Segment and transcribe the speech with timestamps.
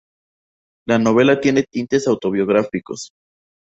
[0.87, 3.11] La novela tiene tintes autobiográficos.